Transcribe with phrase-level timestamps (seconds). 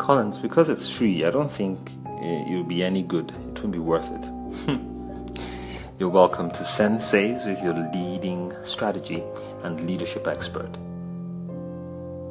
[0.00, 3.34] Collins, because it's free, I don't think eh, it'll be any good.
[3.50, 4.30] It won't be worth it.
[5.98, 9.22] You're welcome to Sen Says with your leading strategy
[9.62, 10.72] and leadership expert.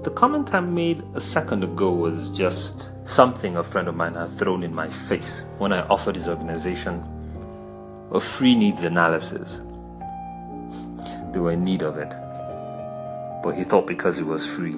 [0.04, 4.32] The comment I made a second ago was just something a friend of mine had
[4.32, 7.04] thrown in my face when I offered his organization
[8.12, 9.62] a free needs analysis.
[11.34, 12.16] They were in need of it.
[13.44, 14.76] But he thought because it was free,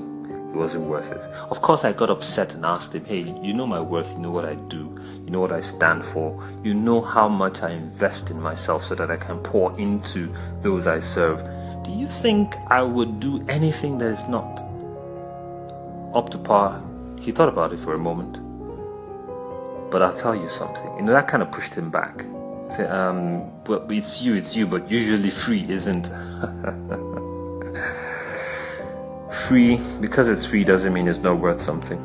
[0.51, 1.21] it wasn't worth it.
[1.49, 4.31] Of course, I got upset and asked him, Hey, you know my worth, you know
[4.31, 8.29] what I do, you know what I stand for, you know how much I invest
[8.31, 11.41] in myself so that I can pour into those I serve.
[11.83, 14.61] Do you think I would do anything that is not
[16.13, 16.83] up to par?
[17.17, 18.41] He thought about it for a moment.
[19.89, 22.25] But I'll tell you something, you know, that kind of pushed him back.
[22.69, 26.09] Say, um, well, it's you, it's you, but usually free isn't.
[29.51, 31.99] free, because it's free, doesn't mean it's not worth something.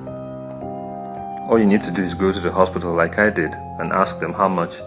[1.49, 4.19] All you need to do is go to the hospital like I did and ask
[4.19, 4.81] them how much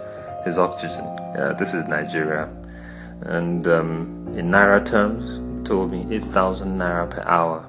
[0.46, 1.06] is oxygen.
[1.36, 2.50] Yeah, this is Nigeria.
[3.22, 7.66] And um, in Naira terms, told me 8,000 Naira per hour.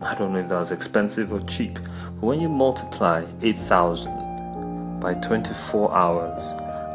[0.00, 5.14] I don't know if that was expensive or cheap, but when you multiply 8,000 by
[5.14, 6.44] 24 hours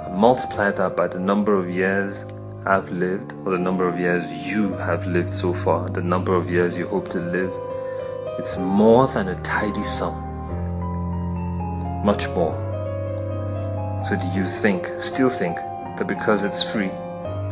[0.08, 2.23] and multiply that by the number of years
[2.67, 6.49] I've lived, or the number of years you have lived so far, the number of
[6.49, 7.53] years you hope to live,
[8.39, 10.16] it's more than a tidy sum.
[12.03, 12.53] Much more.
[14.03, 15.57] So, do you think, still think,
[15.97, 16.89] that because it's free,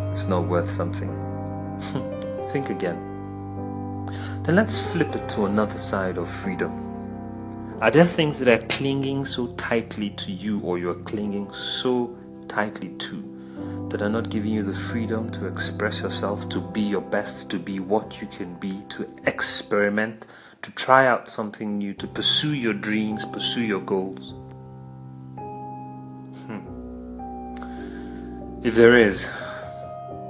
[0.10, 1.10] it's not worth something?
[2.52, 2.98] think again.
[4.42, 6.72] Then let's flip it to another side of freedom.
[7.82, 12.18] Are there things that are clinging so tightly to you, or you're clinging so
[12.48, 13.33] tightly to?
[13.94, 17.60] That are not giving you the freedom to express yourself, to be your best, to
[17.60, 20.26] be what you can be, to experiment,
[20.64, 24.34] to try out something new, to pursue your dreams, pursue your goals?
[26.48, 26.66] Hmm.
[28.64, 29.30] If there is,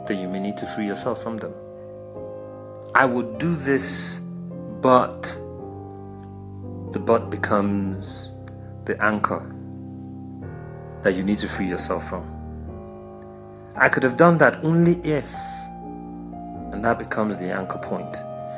[0.08, 1.54] then you may need to free yourself from them.
[2.94, 4.20] I would do this,
[4.82, 5.22] but
[6.92, 8.30] the but becomes
[8.84, 9.56] the anchor
[11.04, 12.43] that you need to free yourself from.
[13.76, 15.34] I could have done that only if.
[16.72, 18.16] And that becomes the anchor point,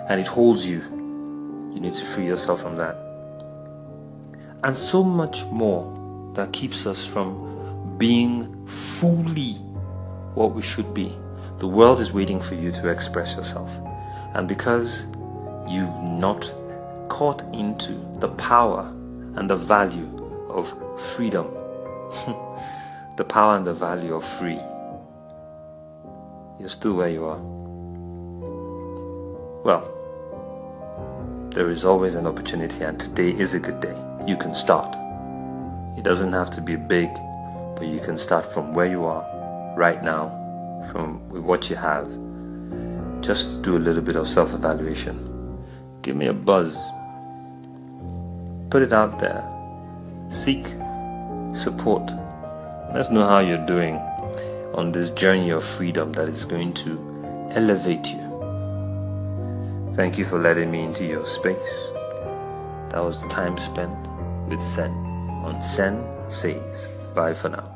[0.10, 0.80] and it holds you.
[1.74, 2.96] You need to free yourself from that.
[4.64, 9.54] And so much more that keeps us from being fully
[10.34, 11.16] what we should be.
[11.60, 13.70] The world is waiting for you to express yourself.
[14.34, 15.06] And because
[15.68, 16.54] you've not
[17.08, 18.82] caught into the power
[19.36, 20.10] and the value
[20.50, 20.74] of
[21.16, 21.46] freedom,
[23.18, 24.60] the power and the value of free,
[26.60, 27.40] you're still where you are.
[29.64, 29.92] Well,
[31.52, 33.96] there is always an opportunity, and today is a good day.
[34.26, 34.96] You can start.
[35.98, 37.10] It doesn't have to be big,
[37.76, 39.26] but you can start from where you are
[39.78, 40.30] right now,
[40.92, 42.08] from with what you have.
[43.22, 45.64] Just do a little bit of self evaluation.
[46.02, 46.82] Give me a buzz.
[48.70, 49.44] Put it out there.
[50.30, 50.66] Seek
[51.54, 52.12] support.
[52.94, 54.00] Let's know how you're doing
[54.76, 57.00] on this journey of freedom that is going to
[57.52, 58.26] elevate you.
[59.96, 61.92] Thank you for letting me into your space.
[62.92, 63.98] That was the time spent
[64.50, 64.92] with Sen
[65.44, 66.88] on Sen Says.
[67.16, 67.75] Bye for now.